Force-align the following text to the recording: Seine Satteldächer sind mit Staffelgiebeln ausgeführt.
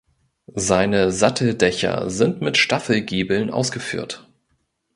Seine 0.55 1.11
Satteldächer 1.11 2.09
sind 2.09 2.41
mit 2.41 2.57
Staffelgiebeln 2.57 3.51
ausgeführt. 3.51 4.27